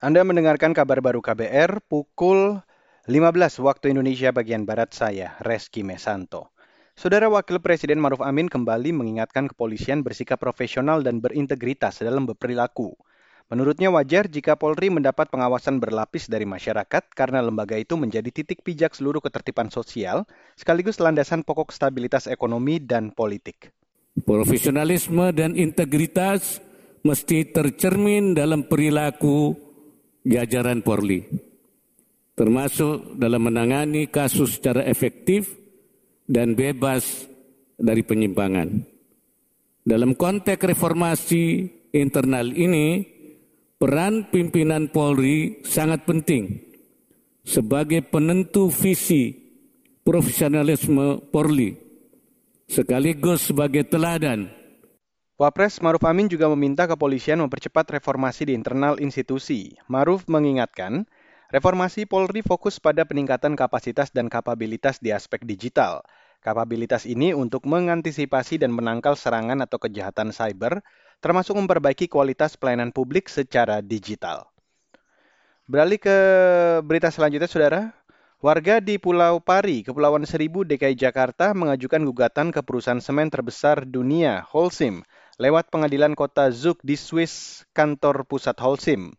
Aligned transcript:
Anda 0.00 0.24
mendengarkan 0.24 0.72
kabar 0.72 1.04
baru 1.04 1.20
KBR 1.20 1.84
pukul 1.84 2.56
15 3.04 3.60
waktu 3.60 3.92
Indonesia 3.92 4.32
bagian 4.32 4.64
Barat 4.64 4.96
saya, 4.96 5.36
Reski 5.44 5.84
Mesanto. 5.84 6.56
Saudara 6.96 7.28
Wakil 7.28 7.60
Presiden 7.60 8.00
Maruf 8.00 8.24
Amin 8.24 8.48
kembali 8.48 8.96
mengingatkan 8.96 9.52
kepolisian 9.52 10.00
bersikap 10.00 10.40
profesional 10.40 11.04
dan 11.04 11.20
berintegritas 11.20 12.00
dalam 12.00 12.24
berperilaku. 12.24 12.96
Menurutnya 13.52 13.92
wajar 13.92 14.24
jika 14.24 14.56
Polri 14.56 14.88
mendapat 14.88 15.28
pengawasan 15.28 15.84
berlapis 15.84 16.32
dari 16.32 16.48
masyarakat 16.48 17.12
karena 17.12 17.44
lembaga 17.44 17.76
itu 17.76 18.00
menjadi 18.00 18.32
titik 18.32 18.64
pijak 18.64 18.96
seluruh 18.96 19.20
ketertiban 19.20 19.68
sosial 19.68 20.24
sekaligus 20.56 20.96
landasan 20.96 21.44
pokok 21.44 21.76
stabilitas 21.76 22.24
ekonomi 22.24 22.80
dan 22.80 23.12
politik. 23.12 23.68
Profesionalisme 24.24 25.28
dan 25.36 25.52
integritas 25.60 26.64
mesti 27.04 27.52
tercermin 27.52 28.32
dalam 28.32 28.64
perilaku 28.64 29.68
jajaran 30.24 30.84
Polri, 30.84 31.24
termasuk 32.36 33.16
dalam 33.16 33.48
menangani 33.48 34.08
kasus 34.08 34.60
secara 34.60 34.84
efektif 34.84 35.48
dan 36.28 36.54
bebas 36.54 37.26
dari 37.80 38.04
penyimpangan. 38.04 38.84
Dalam 39.80 40.12
konteks 40.12 40.60
reformasi 40.60 41.66
internal 41.96 42.52
ini, 42.52 43.02
peran 43.80 44.28
pimpinan 44.28 44.92
Polri 44.92 45.64
sangat 45.64 46.04
penting 46.04 46.60
sebagai 47.40 48.04
penentu 48.04 48.68
visi 48.68 49.32
profesionalisme 50.04 51.24
Polri, 51.32 51.72
sekaligus 52.68 53.48
sebagai 53.48 53.88
teladan 53.88 54.59
Wapres 55.40 55.80
Maruf 55.80 56.04
Amin 56.04 56.28
juga 56.28 56.52
meminta 56.52 56.84
kepolisian 56.84 57.40
mempercepat 57.40 57.88
reformasi 57.96 58.44
di 58.44 58.52
internal 58.52 59.00
institusi. 59.00 59.72
Maruf 59.88 60.28
mengingatkan, 60.28 61.08
reformasi 61.48 62.04
Polri 62.04 62.44
fokus 62.44 62.76
pada 62.76 63.08
peningkatan 63.08 63.56
kapasitas 63.56 64.12
dan 64.12 64.28
kapabilitas 64.28 65.00
di 65.00 65.16
aspek 65.16 65.40
digital. 65.48 66.04
Kapabilitas 66.44 67.08
ini 67.08 67.32
untuk 67.32 67.64
mengantisipasi 67.64 68.60
dan 68.60 68.68
menangkal 68.68 69.16
serangan 69.16 69.64
atau 69.64 69.80
kejahatan 69.80 70.28
cyber, 70.28 70.84
termasuk 71.24 71.56
memperbaiki 71.56 72.04
kualitas 72.12 72.60
pelayanan 72.60 72.92
publik 72.92 73.32
secara 73.32 73.80
digital. 73.80 74.44
Beralih 75.64 76.04
ke 76.04 76.16
berita 76.84 77.08
selanjutnya, 77.08 77.48
Saudara. 77.48 77.96
Warga 78.44 78.80
di 78.80 78.96
Pulau 79.00 79.40
Pari, 79.40 79.84
Kepulauan 79.84 80.24
Seribu, 80.24 80.68
DKI 80.68 80.96
Jakarta 80.96 81.52
mengajukan 81.56 82.00
gugatan 82.08 82.52
ke 82.52 82.64
perusahaan 82.64 83.00
semen 83.00 83.28
terbesar 83.28 83.84
dunia, 83.84 84.44
Holcim, 84.48 85.04
lewat 85.40 85.72
pengadilan 85.72 86.12
kota 86.12 86.52
Zug 86.52 86.76
di 86.84 87.00
Swiss, 87.00 87.64
kantor 87.72 88.28
pusat 88.28 88.60
Holcim. 88.60 89.16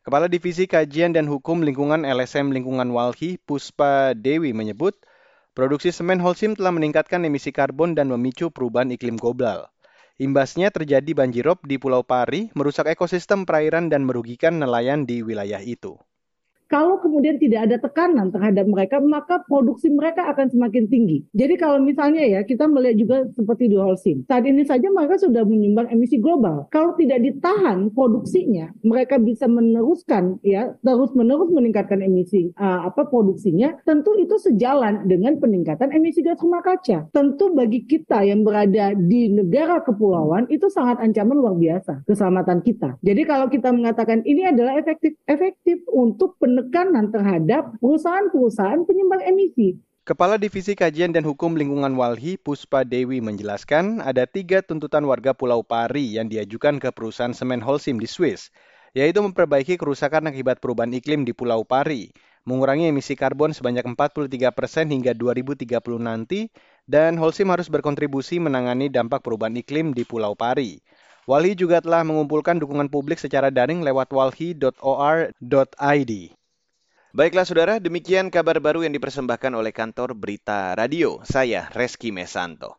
Kepala 0.00 0.24
Divisi 0.24 0.64
Kajian 0.64 1.12
dan 1.12 1.28
Hukum 1.28 1.60
Lingkungan 1.60 2.08
LSM 2.08 2.48
Lingkungan 2.56 2.88
Walhi, 2.88 3.36
Puspa 3.36 4.16
Dewi 4.16 4.56
menyebut, 4.56 4.96
produksi 5.52 5.92
semen 5.92 6.16
Holcim 6.24 6.56
telah 6.56 6.72
meningkatkan 6.72 7.20
emisi 7.28 7.52
karbon 7.52 7.92
dan 7.92 8.08
memicu 8.08 8.48
perubahan 8.48 8.88
iklim 8.88 9.20
global. 9.20 9.68
Imbasnya 10.16 10.72
terjadi 10.72 11.12
banjirop 11.12 11.60
di 11.68 11.76
Pulau 11.76 12.00
Pari, 12.08 12.48
merusak 12.56 12.88
ekosistem 12.88 13.44
perairan 13.44 13.92
dan 13.92 14.08
merugikan 14.08 14.56
nelayan 14.56 15.04
di 15.04 15.20
wilayah 15.20 15.60
itu. 15.60 16.00
Kalau 16.70 17.02
kemudian 17.02 17.34
tidak 17.42 17.66
ada 17.66 17.76
tekanan 17.82 18.30
terhadap 18.30 18.62
mereka, 18.70 19.02
maka 19.02 19.42
produksi 19.42 19.90
mereka 19.90 20.30
akan 20.30 20.46
semakin 20.54 20.86
tinggi. 20.86 21.26
Jadi 21.34 21.58
kalau 21.58 21.82
misalnya 21.82 22.22
ya, 22.22 22.40
kita 22.46 22.70
melihat 22.70 22.96
juga 22.96 23.16
seperti 23.34 23.66
di 23.66 23.74
Holcim. 23.74 24.22
Saat 24.30 24.46
ini 24.46 24.62
saja 24.62 24.86
mereka 24.86 25.18
sudah 25.18 25.42
menyumbang 25.42 25.90
emisi 25.90 26.22
global. 26.22 26.70
Kalau 26.70 26.94
tidak 26.94 27.26
ditahan 27.26 27.90
produksinya, 27.90 28.70
mereka 28.86 29.18
bisa 29.18 29.50
meneruskan 29.50 30.38
ya, 30.46 30.70
terus-menerus 30.86 31.50
meningkatkan 31.50 32.06
emisi 32.06 32.54
uh, 32.54 32.86
apa 32.86 33.02
produksinya, 33.10 33.74
tentu 33.82 34.14
itu 34.14 34.38
sejalan 34.38 35.10
dengan 35.10 35.42
peningkatan 35.42 35.90
emisi 35.90 36.22
gas 36.22 36.38
rumah 36.38 36.62
kaca. 36.62 37.10
Tentu 37.10 37.50
bagi 37.50 37.82
kita 37.82 38.22
yang 38.22 38.46
berada 38.46 38.94
di 38.94 39.26
negara 39.26 39.82
kepulauan 39.82 40.46
itu 40.46 40.70
sangat 40.70 41.02
ancaman 41.02 41.34
luar 41.34 41.58
biasa 41.58 42.06
keselamatan 42.06 42.62
kita. 42.62 42.94
Jadi 43.02 43.22
kalau 43.26 43.50
kita 43.50 43.74
mengatakan 43.74 44.22
ini 44.22 44.46
adalah 44.46 44.78
efektif 44.78 45.18
efektif 45.70 45.86
untuk 45.94 46.34
pen 46.42 46.50
penekanan 46.50 47.14
terhadap 47.14 47.78
perusahaan-perusahaan 47.78 48.82
penyumbang 48.82 49.22
emisi. 49.22 49.78
Kepala 50.02 50.34
Divisi 50.34 50.74
Kajian 50.74 51.14
dan 51.14 51.22
Hukum 51.22 51.54
Lingkungan 51.54 51.94
Walhi, 51.94 52.34
Puspa 52.34 52.82
Dewi 52.82 53.22
menjelaskan 53.22 54.02
ada 54.02 54.26
tiga 54.26 54.58
tuntutan 54.58 55.06
warga 55.06 55.30
Pulau 55.30 55.62
Pari 55.62 56.18
yang 56.18 56.26
diajukan 56.26 56.82
ke 56.82 56.90
perusahaan 56.90 57.30
semen 57.30 57.62
Holcim 57.62 58.02
di 58.02 58.10
Swiss, 58.10 58.50
yaitu 58.98 59.22
memperbaiki 59.22 59.78
kerusakan 59.78 60.26
akibat 60.26 60.58
perubahan 60.58 60.90
iklim 60.90 61.22
di 61.22 61.30
Pulau 61.30 61.62
Pari, 61.62 62.10
mengurangi 62.42 62.90
emisi 62.90 63.14
karbon 63.14 63.54
sebanyak 63.54 63.86
43 63.86 64.50
persen 64.50 64.90
hingga 64.90 65.14
2030 65.14 65.70
nanti, 66.02 66.50
dan 66.90 67.14
Holcim 67.14 67.46
harus 67.54 67.70
berkontribusi 67.70 68.42
menangani 68.42 68.90
dampak 68.90 69.22
perubahan 69.22 69.54
iklim 69.54 69.94
di 69.94 70.02
Pulau 70.02 70.34
Pari. 70.34 70.82
Walhi 71.24 71.58
juga 71.58 71.82
telah 71.82 72.04
mengumpulkan 72.06 72.60
dukungan 72.60 72.92
publik 72.92 73.18
secara 73.18 73.50
daring 73.50 73.82
lewat 73.82 74.12
walhi.or.id. 74.14 76.12
Baiklah 77.10 77.42
saudara, 77.42 77.82
demikian 77.82 78.30
kabar 78.30 78.62
baru 78.62 78.86
yang 78.86 78.94
dipersembahkan 78.94 79.50
oleh 79.50 79.74
kantor 79.74 80.14
Berita 80.14 80.78
Radio. 80.78 81.18
Saya 81.26 81.66
Reski 81.74 82.14
Mesanto. 82.14 82.78